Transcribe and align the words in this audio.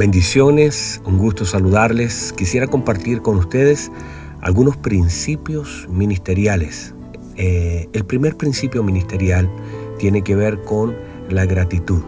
Bendiciones, 0.00 1.02
un 1.04 1.18
gusto 1.18 1.44
saludarles. 1.44 2.32
Quisiera 2.32 2.66
compartir 2.66 3.20
con 3.20 3.36
ustedes 3.36 3.92
algunos 4.40 4.78
principios 4.78 5.86
ministeriales. 5.90 6.94
Eh, 7.36 7.86
el 7.92 8.06
primer 8.06 8.38
principio 8.38 8.82
ministerial 8.82 9.50
tiene 9.98 10.22
que 10.22 10.34
ver 10.34 10.62
con 10.62 10.96
la 11.28 11.44
gratitud. 11.44 12.00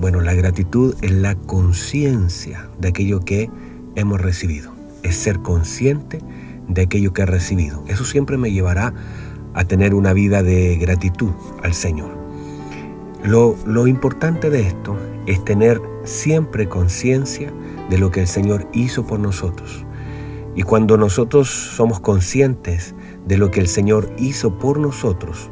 Bueno, 0.00 0.20
la 0.20 0.34
gratitud 0.34 0.96
es 1.00 1.12
la 1.12 1.36
conciencia 1.36 2.68
de 2.80 2.88
aquello 2.88 3.20
que 3.20 3.48
hemos 3.94 4.20
recibido. 4.20 4.72
Es 5.04 5.14
ser 5.14 5.38
consciente 5.42 6.18
de 6.66 6.82
aquello 6.82 7.12
que 7.12 7.22
he 7.22 7.26
recibido. 7.26 7.84
Eso 7.86 8.04
siempre 8.04 8.36
me 8.36 8.50
llevará 8.50 8.94
a 9.54 9.64
tener 9.64 9.94
una 9.94 10.12
vida 10.12 10.42
de 10.42 10.74
gratitud 10.74 11.30
al 11.62 11.72
Señor. 11.72 12.10
Lo, 13.22 13.54
lo 13.64 13.86
importante 13.86 14.50
de 14.50 14.66
esto 14.66 14.96
es 15.28 15.44
tener 15.44 15.91
siempre 16.04 16.68
conciencia 16.68 17.52
de 17.90 17.98
lo 17.98 18.10
que 18.10 18.20
el 18.20 18.26
Señor 18.26 18.68
hizo 18.72 19.06
por 19.06 19.20
nosotros. 19.20 19.84
Y 20.54 20.62
cuando 20.62 20.96
nosotros 20.96 21.48
somos 21.48 22.00
conscientes 22.00 22.94
de 23.26 23.38
lo 23.38 23.50
que 23.50 23.60
el 23.60 23.68
Señor 23.68 24.12
hizo 24.18 24.58
por 24.58 24.78
nosotros, 24.78 25.50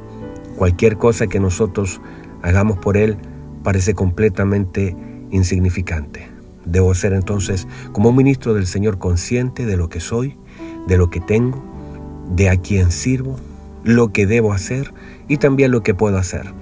cualquier 0.57 0.99
cosa 0.99 1.27
que 1.27 1.41
nosotros 1.41 2.01
hagamos 2.43 2.79
por 2.79 2.97
Él 2.97 3.17
parece 3.63 3.95
completamente 3.95 4.97
insignificante. 5.31 6.29
Debo 6.65 6.95
ser 6.95 7.15
entonces 7.15 7.67
como 7.93 8.11
un 8.11 8.17
ministro 8.17 8.55
del 8.55 8.67
Señor 8.67 8.99
consciente 8.99 9.65
de 9.65 9.77
lo 9.77 9.89
que 9.89 10.01
soy, 10.01 10.37
de 10.87 10.99
lo 10.99 11.09
que 11.09 11.21
tengo, 11.21 11.63
de 12.35 12.51
a 12.51 12.57
quién 12.57 12.91
sirvo, 12.91 13.37
lo 13.85 14.13
que 14.13 14.27
debo 14.27 14.53
hacer 14.53 14.93
y 15.29 15.39
también 15.39 15.71
lo 15.71 15.83
que 15.83 15.95
puedo 15.95 16.19
hacer. 16.19 16.53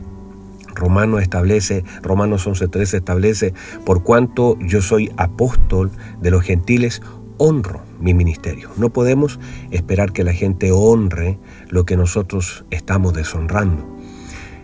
Romanos 0.78 1.23
establece, 1.23 1.84
Romanos 2.02 2.46
11:13 2.46 2.98
establece, 2.98 3.52
por 3.84 4.02
cuanto 4.02 4.59
yo 4.60 4.80
soy 4.80 5.10
apóstol 5.16 5.91
de 6.23 6.30
los 6.30 6.42
gentiles, 6.42 7.03
honro 7.36 7.83
mi 8.00 8.14
ministerio. 8.14 8.70
No 8.77 8.91
podemos 8.91 9.38
esperar 9.70 10.12
que 10.12 10.25
la 10.25 10.33
gente 10.33 10.72
honre 10.72 11.38
lo 11.69 11.84
que 11.84 11.97
nosotros 11.97 12.64
estamos 12.70 13.12
deshonrando. 13.12 13.86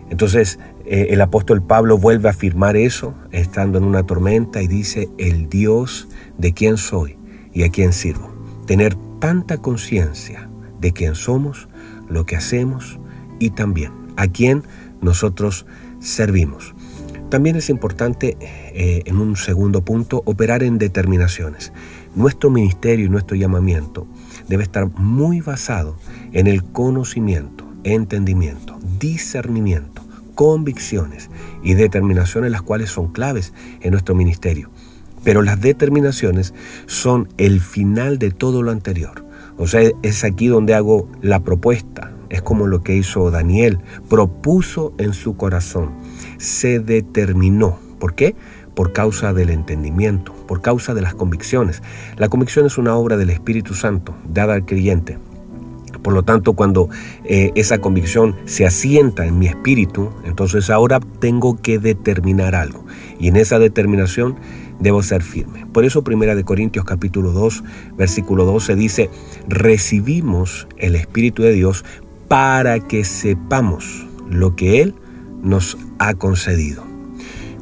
Entonces, 0.09 0.59
eh, 0.85 1.07
el 1.09 1.21
apóstol 1.21 1.63
Pablo 1.63 1.97
vuelve 1.97 2.29
a 2.29 2.31
afirmar 2.31 2.77
eso, 2.77 3.15
estando 3.31 3.77
en 3.77 3.83
una 3.83 4.03
tormenta, 4.03 4.61
y 4.61 4.67
dice, 4.67 5.09
el 5.17 5.49
Dios 5.49 6.07
de 6.37 6.53
quién 6.53 6.77
soy 6.77 7.17
y 7.53 7.63
a 7.63 7.69
quién 7.69 7.91
sirvo. 7.91 8.31
Tener 8.67 8.95
tanta 9.19 9.57
conciencia 9.57 10.49
de 10.79 10.91
quién 10.91 11.15
somos, 11.15 11.67
lo 12.07 12.25
que 12.25 12.35
hacemos 12.35 12.99
y 13.39 13.49
también 13.49 13.91
a 14.15 14.27
quién 14.27 14.63
nosotros 15.01 15.65
servimos. 16.05 16.73
También 17.29 17.55
es 17.55 17.69
importante, 17.69 18.37
eh, 18.39 19.01
en 19.05 19.17
un 19.17 19.35
segundo 19.35 19.83
punto, 19.83 20.21
operar 20.25 20.63
en 20.63 20.77
determinaciones. 20.77 21.73
Nuestro 22.15 22.49
ministerio 22.49 23.05
y 23.05 23.09
nuestro 23.09 23.35
llamamiento 23.35 24.07
debe 24.47 24.63
estar 24.63 24.87
muy 24.87 25.41
basado 25.41 25.97
en 26.31 26.47
el 26.47 26.63
conocimiento, 26.63 27.65
entendimiento, 27.83 28.79
discernimiento, 28.99 30.03
convicciones 30.35 31.29
y 31.63 31.73
determinaciones 31.73 32.51
las 32.51 32.61
cuales 32.61 32.89
son 32.89 33.11
claves 33.11 33.53
en 33.81 33.91
nuestro 33.91 34.15
ministerio. 34.15 34.69
Pero 35.23 35.41
las 35.41 35.59
determinaciones 35.59 36.53
son 36.85 37.27
el 37.37 37.59
final 37.59 38.19
de 38.19 38.29
todo 38.29 38.61
lo 38.61 38.71
anterior. 38.71 39.25
O 39.57 39.67
sea, 39.67 39.81
es 40.03 40.23
aquí 40.23 40.47
donde 40.47 40.75
hago 40.75 41.09
la 41.21 41.39
propuesta, 41.39 42.11
es 42.35 42.41
como 42.41 42.67
lo 42.67 42.83
que 42.83 42.95
hizo 42.95 43.31
Daniel, 43.31 43.79
propuso 44.09 44.93
en 44.97 45.13
su 45.13 45.37
corazón, 45.37 45.91
se 46.37 46.79
determinó. 46.79 47.79
¿Por 47.97 48.13
qué? 48.13 48.35
Por 48.75 48.91
causa 48.91 49.31
del 49.31 49.49
entendimiento, 49.49 50.33
por 50.45 50.61
causa 50.61 50.93
de 50.93 51.01
las 51.01 51.15
convicciones. 51.15 51.81
La 52.17 52.27
convicción 52.27 52.65
es 52.65 52.77
una 52.77 52.95
obra 52.95 53.15
del 53.15 53.29
Espíritu 53.29 53.73
Santo, 53.73 54.13
dada 54.27 54.53
al 54.53 54.65
creyente. 54.65 55.17
Por 56.03 56.13
lo 56.13 56.23
tanto, 56.23 56.53
cuando 56.53 56.89
eh, 57.23 57.51
esa 57.55 57.79
convicción 57.79 58.35
se 58.43 58.65
asienta 58.65 59.25
en 59.25 59.39
mi 59.39 59.47
espíritu, 59.47 60.11
entonces 60.25 60.69
ahora 60.69 60.99
tengo 61.19 61.59
que 61.61 61.79
determinar 61.79 62.53
algo. 62.53 62.85
Y 63.17 63.29
en 63.29 63.37
esa 63.37 63.59
determinación 63.59 64.35
debo 64.79 65.01
ser 65.03 65.23
firme. 65.23 65.65
Por 65.71 65.85
eso 65.85 66.03
Primera 66.03 66.35
de 66.35 66.43
Corintios 66.43 66.85
capítulo 66.85 67.31
2, 67.31 67.63
versículo 67.97 68.45
12 68.45 68.75
dice, 68.75 69.09
recibimos 69.47 70.67
el 70.77 70.95
Espíritu 70.95 71.43
de 71.43 71.53
Dios 71.53 71.85
para 72.27 72.79
que 72.79 73.03
sepamos 73.03 74.05
lo 74.29 74.55
que 74.55 74.81
Él 74.81 74.95
nos 75.41 75.77
ha 75.99 76.13
concedido. 76.15 76.83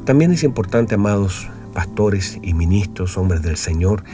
También 0.04 0.32
es 0.32 0.44
importante, 0.44 0.94
amados 0.94 1.48
pastores 1.72 2.38
y 2.42 2.54
ministros, 2.54 3.18
hombres 3.18 3.42
del 3.42 3.56
Señor, 3.56 4.04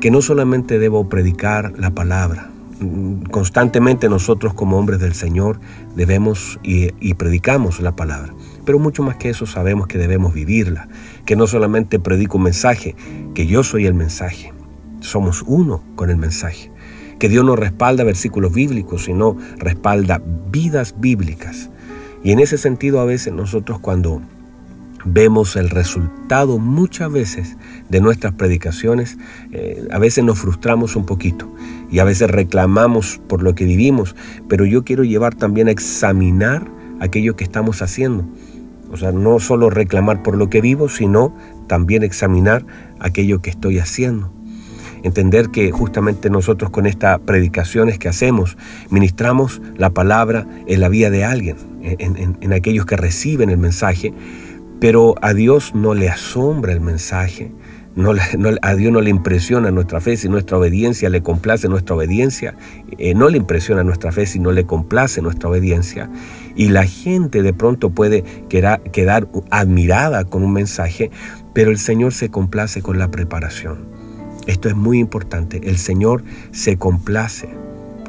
que 0.00 0.10
no 0.10 0.20
solamente 0.20 0.78
debo 0.78 1.08
predicar 1.08 1.78
la 1.78 1.90
palabra, 1.90 2.50
constantemente 3.30 4.08
nosotros 4.08 4.54
como 4.54 4.78
hombres 4.78 5.00
del 5.00 5.14
Señor 5.14 5.58
debemos 5.96 6.60
y, 6.62 6.90
y, 7.00 7.14
predicamos 7.14 7.80
la 7.80 7.96
palabra. 7.96 8.34
Pero 8.64 8.78
mucho 8.78 9.02
más 9.02 9.16
que 9.16 9.30
eso 9.30 9.46
sabemos 9.46 9.86
que 9.88 9.98
debemos 9.98 10.34
vivirla, 10.34 10.88
que 11.24 11.34
no 11.36 11.46
solamente 11.46 11.98
predico 11.98 12.38
un 12.38 12.44
mensaje, 12.44 12.94
que 13.34 13.46
yo 13.46 13.64
soy 13.64 13.86
el 13.86 13.94
mensaje, 13.94 14.52
somos 15.00 15.42
uno 15.46 15.82
con 15.96 16.10
el 16.10 16.16
mensaje 16.16 16.70
que 17.18 17.28
Dios 17.28 17.44
no 17.44 17.56
respalda 17.56 18.04
versículos 18.04 18.52
bíblicos, 18.52 19.04
sino 19.04 19.36
respalda 19.58 20.22
vidas 20.50 20.94
bíblicas. 20.98 21.70
Y 22.22 22.32
en 22.32 22.40
ese 22.40 22.58
sentido 22.58 23.00
a 23.00 23.04
veces 23.04 23.32
nosotros 23.32 23.78
cuando 23.80 24.20
vemos 25.04 25.56
el 25.56 25.70
resultado 25.70 26.58
muchas 26.58 27.10
veces 27.10 27.56
de 27.88 28.00
nuestras 28.00 28.34
predicaciones, 28.34 29.18
eh, 29.52 29.86
a 29.90 29.98
veces 29.98 30.24
nos 30.24 30.38
frustramos 30.38 30.96
un 30.96 31.06
poquito 31.06 31.52
y 31.90 32.00
a 32.00 32.04
veces 32.04 32.30
reclamamos 32.30 33.20
por 33.28 33.42
lo 33.42 33.54
que 33.54 33.64
vivimos, 33.64 34.16
pero 34.48 34.64
yo 34.64 34.84
quiero 34.84 35.04
llevar 35.04 35.34
también 35.34 35.68
a 35.68 35.70
examinar 35.70 36.68
aquello 37.00 37.36
que 37.36 37.44
estamos 37.44 37.82
haciendo. 37.82 38.24
O 38.90 38.96
sea, 38.96 39.12
no 39.12 39.38
solo 39.38 39.70
reclamar 39.70 40.22
por 40.22 40.36
lo 40.36 40.48
que 40.48 40.60
vivo, 40.60 40.88
sino 40.88 41.34
también 41.66 42.02
examinar 42.02 42.64
aquello 42.98 43.42
que 43.42 43.50
estoy 43.50 43.78
haciendo 43.78 44.32
entender 45.08 45.48
que 45.48 45.70
justamente 45.70 46.30
nosotros 46.30 46.70
con 46.70 46.86
estas 46.86 47.18
predicaciones 47.20 47.98
que 47.98 48.08
hacemos, 48.08 48.56
ministramos 48.90 49.60
la 49.76 49.90
palabra 49.90 50.46
en 50.66 50.80
la 50.80 50.88
vida 50.88 51.10
de 51.10 51.24
alguien, 51.24 51.56
en, 51.82 52.52
aquellos 52.52 52.86
que 52.86 52.96
reciben 52.96 53.50
el 53.50 53.58
mensaje, 53.58 54.12
pero 54.80 55.14
a 55.22 55.34
Dios 55.34 55.74
no 55.74 55.94
le 55.94 56.08
asombra 56.08 56.72
el 56.72 56.80
mensaje, 56.80 57.52
no, 57.96 58.12
a 58.62 58.74
Dios 58.74 58.92
no 58.92 59.00
le 59.00 59.10
impresiona 59.10 59.72
nuestra 59.72 60.00
fe, 60.00 60.16
si 60.16 60.28
nuestra 60.28 60.56
obediencia 60.56 61.08
le 61.08 61.20
complace 61.20 61.68
nuestra 61.68 61.96
obediencia, 61.96 62.54
eh, 62.96 63.12
no 63.14 63.28
le 63.28 63.38
impresiona 63.38 63.82
nuestra 63.82 64.12
fe, 64.12 64.24
si 64.24 64.38
no 64.38 64.52
le 64.52 64.66
complace 64.66 65.20
nuestra 65.20 65.48
obediencia. 65.48 66.08
Y 66.54 66.68
la 66.68 66.84
gente 66.84 67.42
de 67.42 67.52
pronto 67.52 67.90
puede 67.90 68.22
quedar, 68.48 68.82
quedar 68.82 69.26
admirada 69.50 70.24
con 70.24 70.44
un 70.44 70.52
mensaje, 70.52 71.10
pero 71.54 71.72
el 71.72 71.78
Señor 71.78 72.12
se 72.14 72.28
complace 72.28 72.82
con 72.82 72.98
la 72.98 73.10
preparación. 73.10 73.97
Esto 74.48 74.70
es 74.70 74.74
muy 74.74 74.98
importante. 74.98 75.60
El 75.62 75.76
Señor 75.76 76.24
se 76.52 76.78
complace 76.78 77.50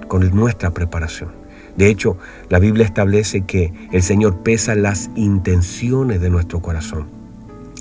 con 0.07 0.27
nuestra 0.33 0.71
preparación. 0.71 1.31
De 1.75 1.87
hecho, 1.89 2.17
la 2.49 2.59
Biblia 2.59 2.85
establece 2.85 3.41
que 3.41 3.73
el 3.91 4.01
Señor 4.01 4.41
pesa 4.41 4.73
las 4.73 5.11
intenciones 5.15 6.21
de 6.21 6.29
nuestro 6.29 6.61
corazón. 6.61 7.07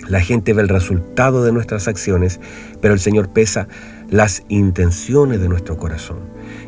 La 0.09 0.21
gente 0.21 0.55
ve 0.55 0.63
el 0.63 0.69
resultado 0.69 1.45
de 1.45 1.53
nuestras 1.53 1.87
acciones, 1.87 2.41
pero 2.81 2.95
el 2.95 3.01
Señor 3.01 3.29
pesa 3.29 3.69
las 4.11 4.43
intenciones 4.49 5.41
de 5.41 5.49
nuestro 5.49 5.77
corazón. 5.79 6.19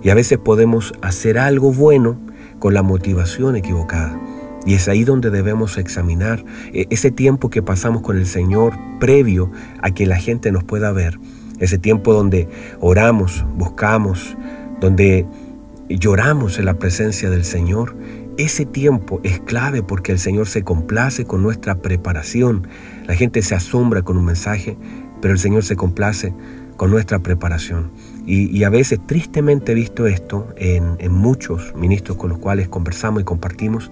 Y 0.04 0.10
a 0.10 0.14
veces 0.14 0.38
podemos 0.38 0.92
hacer 1.02 1.38
algo 1.38 1.72
bueno 1.72 2.20
con 2.60 2.72
la 2.72 2.84
motivación 2.84 3.56
equivocada. 3.56 4.16
Y 4.64 4.74
es 4.74 4.86
ahí 4.86 5.02
donde 5.02 5.30
debemos 5.30 5.76
examinar 5.76 6.44
eh, 6.72 6.86
ese 6.90 7.10
tiempo 7.10 7.50
que 7.50 7.62
pasamos 7.62 8.02
con 8.02 8.16
el 8.16 8.26
Señor 8.26 8.74
previo 9.00 9.50
a 9.82 9.91
que 9.91 10.06
la 10.06 10.18
gente 10.18 10.53
nos 10.53 10.62
pueda 10.62 10.92
ver 10.92 11.18
ese 11.60 11.78
tiempo 11.78 12.12
donde 12.12 12.48
oramos, 12.80 13.45
buscamos, 13.57 14.36
donde 14.80 15.27
lloramos 15.89 16.59
en 16.59 16.65
la 16.65 16.74
presencia 16.74 17.30
del 17.30 17.45
Señor, 17.45 17.95
ese 18.39 18.65
tiempo 18.65 19.21
es 19.22 19.39
clave 19.41 19.83
porque 19.83 20.12
el 20.12 20.18
Señor 20.18 20.48
se 20.48 20.62
complace 20.62 21.27
con 21.27 21.42
nuestra 21.42 21.77
preparación. 21.77 22.66
La 23.07 23.15
gente 23.15 23.42
se 23.42 23.54
asombra 23.54 24.03
con 24.03 24.16
un 24.16 24.24
mensaje, 24.24 24.78
pero 25.21 25.34
el 25.34 25.39
Señor 25.39 25.62
se 25.62 25.77
complace 25.77 26.33
con 26.78 26.91
nuestra 26.91 27.18
preparación. 27.18 27.91
Y, 28.24 28.63
a 28.65 28.71
veces 28.71 29.01
tristemente 29.06 29.72
he 29.72 29.74
visto 29.74 30.06
esto 30.06 30.48
en, 30.56 30.97
en 30.98 31.13
muchos 31.13 31.74
ministros 31.74 32.16
con 32.16 32.30
los 32.30 32.39
cuales 32.39 32.68
conversamos 32.68 33.21
y 33.21 33.24
compartimos, 33.24 33.91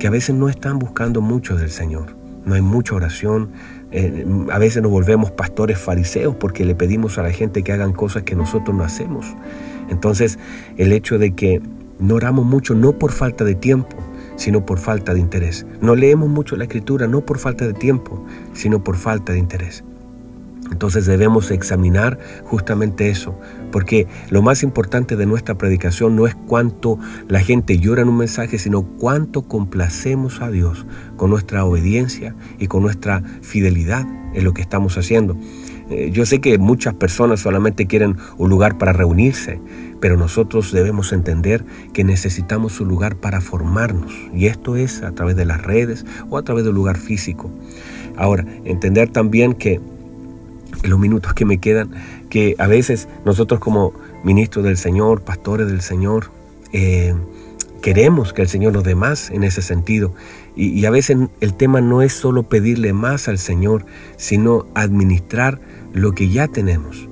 que 0.00 0.08
a 0.08 0.10
veces 0.10 0.34
no 0.34 0.48
están 0.48 0.80
buscando 0.80 1.20
mucho 1.20 1.56
del 1.56 1.70
Señor. 1.70 2.16
No 2.44 2.54
hay 2.54 2.62
mucha 2.62 2.94
oración, 2.94 3.50
eh, 3.92 4.26
a 4.50 4.58
veces 4.58 4.82
nos 4.82 4.90
volvemos 4.90 5.30
pastores 5.30 5.78
fariseos 5.78 6.34
porque 6.34 6.64
le 6.64 6.74
pedimos 6.74 7.18
a 7.18 7.22
la 7.22 7.30
gente 7.30 7.62
que 7.62 7.72
hagan 7.72 7.92
cosas 7.92 8.24
que 8.24 8.34
nosotros 8.34 8.76
no 8.76 8.84
hacemos. 8.84 9.26
Entonces, 9.88 10.38
el 10.76 10.92
hecho 10.92 11.18
de 11.18 11.34
que 11.34 11.62
no 11.98 12.16
oramos 12.16 12.44
mucho 12.44 12.74
no 12.74 12.98
por 12.98 13.12
falta 13.12 13.44
de 13.44 13.54
tiempo, 13.54 13.96
sino 14.36 14.66
por 14.66 14.78
falta 14.78 15.14
de 15.14 15.20
interés. 15.20 15.66
No 15.80 15.94
leemos 15.94 16.28
mucho 16.28 16.56
la 16.56 16.64
escritura 16.64 17.06
no 17.06 17.22
por 17.22 17.38
falta 17.38 17.66
de 17.66 17.72
tiempo, 17.72 18.24
sino 18.52 18.84
por 18.84 18.96
falta 18.96 19.32
de 19.32 19.38
interés. 19.38 19.82
Entonces 20.70 21.06
debemos 21.06 21.50
examinar 21.50 22.18
justamente 22.44 23.08
eso, 23.08 23.38
porque 23.70 24.06
lo 24.30 24.42
más 24.42 24.62
importante 24.62 25.16
de 25.16 25.26
nuestra 25.26 25.56
predicación 25.56 26.16
no 26.16 26.26
es 26.26 26.34
cuánto 26.34 26.98
la 27.28 27.40
gente 27.40 27.78
llora 27.78 28.02
en 28.02 28.08
un 28.08 28.18
mensaje, 28.18 28.58
sino 28.58 28.82
cuánto 28.82 29.42
complacemos 29.42 30.40
a 30.40 30.50
Dios 30.50 30.86
con 31.16 31.30
nuestra 31.30 31.64
obediencia 31.64 32.34
y 32.58 32.66
con 32.66 32.82
nuestra 32.82 33.22
fidelidad 33.42 34.06
en 34.34 34.44
lo 34.44 34.54
que 34.54 34.62
estamos 34.62 34.98
haciendo. 34.98 35.36
Eh, 35.88 36.10
yo 36.12 36.26
sé 36.26 36.40
que 36.40 36.58
muchas 36.58 36.94
personas 36.94 37.40
solamente 37.40 37.86
quieren 37.86 38.16
un 38.38 38.50
lugar 38.50 38.76
para 38.76 38.92
reunirse, 38.92 39.60
pero 40.00 40.16
nosotros 40.16 40.72
debemos 40.72 41.12
entender 41.12 41.64
que 41.92 42.02
necesitamos 42.02 42.80
un 42.80 42.88
lugar 42.88 43.16
para 43.16 43.40
formarnos, 43.40 44.12
y 44.34 44.46
esto 44.46 44.76
es 44.76 45.02
a 45.02 45.12
través 45.12 45.36
de 45.36 45.44
las 45.44 45.62
redes 45.62 46.04
o 46.28 46.38
a 46.38 46.42
través 46.42 46.64
del 46.64 46.74
lugar 46.74 46.96
físico. 46.96 47.50
Ahora, 48.16 48.44
entender 48.64 49.10
también 49.10 49.52
que 49.52 49.80
los 50.82 50.98
minutos 50.98 51.34
que 51.34 51.44
me 51.44 51.58
quedan, 51.58 51.90
que 52.30 52.54
a 52.58 52.66
veces 52.66 53.08
nosotros 53.24 53.60
como 53.60 53.92
ministros 54.24 54.64
del 54.64 54.76
Señor, 54.76 55.22
pastores 55.22 55.66
del 55.66 55.80
Señor, 55.80 56.30
eh, 56.72 57.14
queremos 57.82 58.32
que 58.32 58.42
el 58.42 58.48
Señor 58.48 58.72
nos 58.72 58.84
dé 58.84 58.94
más 58.94 59.30
en 59.30 59.44
ese 59.44 59.62
sentido. 59.62 60.14
Y, 60.54 60.68
y, 60.68 60.86
a 60.86 60.90
veces 60.90 61.16
el 61.40 61.54
tema 61.54 61.80
no 61.80 62.02
es 62.02 62.12
solo 62.12 62.44
pedirle 62.44 62.92
más 62.92 63.28
al 63.28 63.38
Señor, 63.38 63.84
sino 64.16 64.66
administrar 64.74 65.60
lo 65.92 66.12
que 66.12 66.28
ya 66.28 66.48
tenemos. 66.48 67.08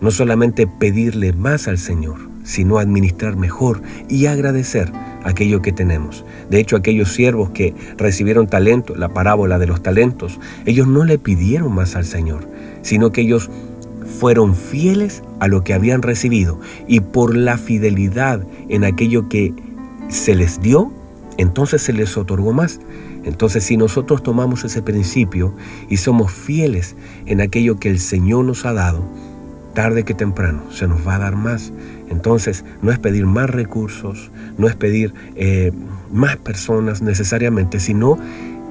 No 0.00 0.10
solamente 0.10 0.66
pedirle 0.66 1.32
más 1.32 1.68
al 1.68 1.78
Señor, 1.78 2.18
sino 2.44 2.78
administrar 2.78 3.36
mejor 3.36 3.82
y 4.08 4.26
agradecer 4.26 4.92
aquello 5.24 5.62
que 5.62 5.72
tenemos. 5.72 6.24
De 6.50 6.60
hecho, 6.60 6.76
aquellos 6.76 7.12
siervos 7.12 7.50
que 7.50 7.74
recibieron 7.96 8.46
talento, 8.46 8.94
la 8.94 9.08
parábola 9.08 9.58
de 9.58 9.66
los 9.66 9.82
talentos, 9.82 10.38
ellos 10.66 10.86
no 10.86 11.04
le 11.04 11.18
pidieron 11.18 11.74
más 11.74 11.96
al 11.96 12.04
Señor, 12.04 12.46
sino 12.82 13.10
que 13.10 13.22
ellos 13.22 13.50
fueron 14.18 14.54
fieles 14.54 15.22
a 15.40 15.48
lo 15.48 15.64
que 15.64 15.74
habían 15.74 16.02
recibido 16.02 16.60
y 16.86 17.00
por 17.00 17.36
la 17.36 17.58
fidelidad 17.58 18.46
en 18.68 18.84
aquello 18.84 19.28
que 19.28 19.52
se 20.08 20.34
les 20.34 20.60
dio, 20.60 20.92
entonces 21.38 21.82
se 21.82 21.92
les 21.92 22.16
otorgó 22.16 22.52
más. 22.52 22.80
Entonces 23.24 23.64
si 23.64 23.76
nosotros 23.76 24.22
tomamos 24.22 24.64
ese 24.64 24.82
principio 24.82 25.54
y 25.88 25.96
somos 25.96 26.30
fieles 26.32 26.94
en 27.26 27.40
aquello 27.40 27.78
que 27.78 27.88
el 27.88 27.98
Señor 27.98 28.44
nos 28.44 28.66
ha 28.66 28.74
dado, 28.74 29.02
tarde 29.74 30.04
que 30.04 30.14
temprano 30.14 30.62
se 30.70 30.86
nos 30.86 31.06
va 31.06 31.16
a 31.16 31.18
dar 31.18 31.36
más. 31.36 31.72
Entonces 32.10 32.64
no 32.82 32.90
es 32.90 32.98
pedir 32.98 33.26
más 33.26 33.50
recursos, 33.50 34.30
no 34.58 34.68
es 34.68 34.76
pedir 34.76 35.14
eh, 35.36 35.72
más 36.12 36.36
personas 36.36 37.02
necesariamente, 37.02 37.80
sino 37.80 38.18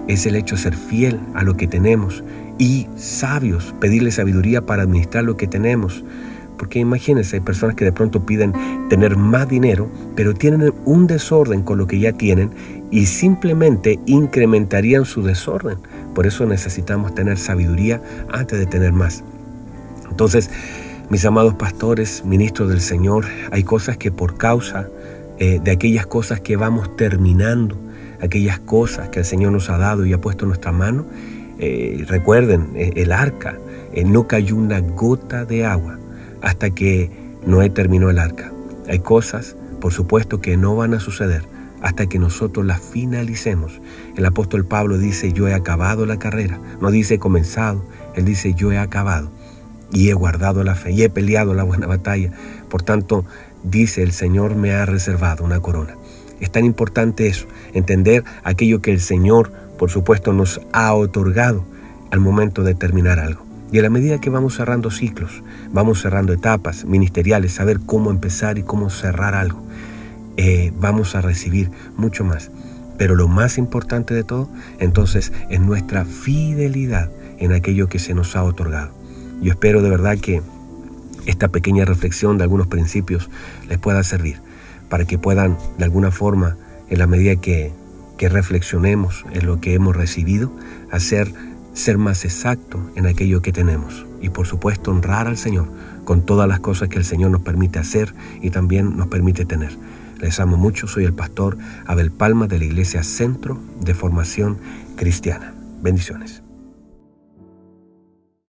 es 0.08 0.26
el 0.26 0.36
hecho 0.36 0.56
de 0.56 0.62
ser 0.62 0.76
fiel 0.76 1.20
a 1.34 1.44
lo 1.44 1.56
que 1.56 1.68
tenemos 1.68 2.24
y 2.58 2.88
sabios, 2.96 3.74
pedirle 3.80 4.12
sabiduría 4.12 4.66
para 4.66 4.84
administrar 4.84 5.24
lo 5.24 5.38
que 5.38 5.48
tenemos. 5.48 6.04
Porque 6.58 6.80
imagínense, 6.80 7.38
hay 7.38 7.42
personas 7.42 7.76
que 7.76 7.84
de 7.84 7.92
pronto 7.92 8.26
piden 8.26 8.54
tener 8.88 9.18
más 9.18 9.50
dinero, 9.50 9.90
pero 10.16 10.34
tienen 10.34 10.74
un 10.86 11.08
desorden 11.08 11.64
con 11.64 11.78
lo 11.78 11.88
que 11.88 12.00
ya 12.00 12.14
tienen 12.14 12.52
y 12.92 13.08
simplemente 13.08 14.00
incrementarían 14.06 15.04
su 15.04 15.24
desorden. 15.24 15.80
Por 16.14 16.28
eso 16.28 16.46
necesitamos 16.46 17.16
tener 17.16 17.38
sabiduría 17.38 18.02
antes 18.32 18.60
de 18.60 18.66
tener 18.68 18.94
más. 18.94 19.24
Entonces, 20.10 20.52
mis 21.14 21.26
amados 21.26 21.54
pastores, 21.54 22.26
ministros 22.26 22.70
del 22.70 22.82
Señor, 22.82 23.26
hay 23.52 23.64
cosas 23.64 23.98
que 23.98 24.12
por 24.12 24.36
causa 24.36 24.90
eh, 25.38 25.60
de 25.64 25.70
aquellas 25.70 26.08
cosas 26.08 26.42
que 26.42 26.56
vamos 26.56 26.96
terminando, 26.96 27.78
aquellas 28.20 28.58
cosas 28.58 29.10
que 29.10 29.20
el 29.20 29.26
Señor 29.26 29.52
nos 29.52 29.70
ha 29.70 29.78
dado 29.78 30.08
y 30.08 30.14
ha 30.14 30.20
puesto 30.20 30.46
en 30.46 30.48
nuestra 30.48 30.72
mano, 30.72 31.06
eh, 31.60 32.04
recuerden, 32.08 32.72
eh, 32.74 32.94
el 32.96 33.12
arca, 33.12 33.60
no 34.08 34.28
cayó 34.28 34.56
una 34.56 34.80
gota 34.80 35.46
de 35.46 35.68
agua 35.68 36.00
hasta 36.42 36.72
que 36.72 37.12
Noé 37.46 37.70
terminó 37.70 38.10
el 38.10 38.18
arca. 38.18 38.52
Hay 38.90 38.98
cosas, 38.98 39.56
por 39.82 39.94
supuesto, 39.94 40.42
que 40.42 40.58
no 40.58 40.76
van 40.76 40.96
a 40.96 41.00
suceder 41.00 41.44
hasta 41.84 42.08
que 42.08 42.18
nosotros 42.18 42.66
las 42.66 42.82
finalicemos. 42.82 43.82
El 44.18 44.26
apóstol 44.26 44.66
Pablo 44.66 44.98
dice, 44.98 45.32
yo 45.32 45.48
he 45.48 45.54
acabado 45.54 46.08
la 46.08 46.18
carrera. 46.18 46.60
No 46.82 46.90
dice 46.90 47.20
comenzado, 47.20 47.86
él 48.16 48.26
dice, 48.26 48.56
yo 48.56 48.72
he 48.72 48.80
acabado 48.80 49.30
y 49.94 50.10
he 50.10 50.14
guardado 50.14 50.64
la 50.64 50.76
fe 50.76 50.92
y 50.92 51.04
he 51.04 51.10
peleado 51.10 51.54
la 51.54 51.64
buena 51.64 51.88
batalla. 51.88 52.32
Por 52.70 52.82
tanto, 52.84 53.24
dice, 53.64 54.04
el 54.04 54.12
Señor 54.12 54.56
me 54.56 54.74
ha 54.74 54.86
reservado 54.86 55.46
una 55.46 55.62
corona. 55.62 55.96
Es 56.42 56.52
tan 56.52 56.66
importante 56.66 57.28
eso, 57.28 57.48
entender 57.74 58.26
aquello 58.44 58.82
que 58.82 58.92
el 58.92 59.00
Señor 59.00 59.52
por 59.78 59.90
supuesto, 59.90 60.34
nos 60.34 60.62
ha 60.72 60.94
otorgado 60.94 61.66
al 62.12 62.20
momento 62.20 62.64
de 62.64 62.76
terminar 62.76 63.20
algo. 63.20 63.46
Y 63.72 63.80
a 63.80 63.82
la 63.82 63.90
medida 63.90 64.22
que 64.22 64.30
vamos 64.30 64.56
cerrando 64.56 64.92
ciclos, 64.92 65.44
vamos 65.72 66.02
cerrando 66.02 66.32
etapas 66.32 66.86
ministeriales, 66.86 67.54
saber 67.54 67.80
cómo 67.86 68.12
empezar 68.12 68.58
y 68.58 68.64
cómo 68.64 68.90
cerrar 68.90 69.34
algo, 69.34 69.62
eh, 70.38 70.72
vamos 70.80 71.16
a 71.16 71.22
recibir 71.22 71.72
mucho 71.98 72.24
más. 72.24 72.52
Pero 72.98 73.16
lo 73.16 73.28
más 73.28 73.58
importante 73.58 74.14
de 74.14 74.24
todo, 74.24 74.50
entonces, 74.80 75.34
es 75.50 75.60
nuestra 75.60 76.06
fidelidad 76.06 77.12
en 77.40 77.52
aquello 77.52 77.90
que 77.90 78.00
se 78.00 78.14
nos 78.14 78.36
ha 78.36 78.44
otorgado. 78.44 79.03
Yo 79.44 79.52
espero 79.52 79.84
de 79.84 79.92
verdad 79.92 80.18
que 80.18 80.42
esta 81.28 81.50
pequeña 81.50 81.86
reflexión 81.86 82.40
de 82.40 82.46
algunos 82.46 82.66
principios 82.66 83.30
les 83.70 83.78
pueda 83.78 84.02
servir 84.04 84.40
para 84.90 85.06
que 85.06 85.20
puedan, 85.20 85.58
de 85.78 85.84
alguna 85.84 86.10
forma, 86.10 86.58
en 86.90 86.98
la 86.98 87.06
medida 87.08 87.36
que 87.36 87.72
que 88.18 88.30
reflexionemos 88.30 89.26
en 89.34 89.46
lo 89.46 89.60
que 89.60 89.74
hemos 89.74 89.96
recibido, 89.96 90.52
hacer 90.92 91.34
ser 91.74 91.98
más 91.98 92.24
exacto 92.24 92.80
en 92.96 93.08
aquello 93.08 93.42
que 93.42 93.52
tenemos 93.52 94.06
y 94.22 94.30
por 94.30 94.46
supuesto 94.46 94.92
honrar 94.92 95.28
al 95.28 95.38
Señor 95.38 95.68
con 96.06 96.24
todas 96.24 96.48
las 96.48 96.60
cosas 96.60 96.90
que 96.90 97.00
el 97.00 97.06
Señor 97.06 97.32
nos 97.32 97.42
permite 97.42 97.80
hacer 97.80 98.14
y 98.42 98.52
también 98.52 98.96
nos 98.96 99.08
permite 99.08 99.46
tener. 99.46 99.76
Les 100.20 100.40
amo 100.40 100.58
mucho, 100.58 100.88
soy 100.88 101.06
el 101.06 101.14
pastor 101.14 101.58
Abel 101.86 102.12
Palma 102.12 102.48
de 102.48 102.60
la 102.60 102.66
Iglesia 102.66 103.04
Centro 103.04 103.60
de 103.82 103.94
Formación 103.94 104.58
Cristiana. 104.96 105.54
Bendiciones. 105.82 106.43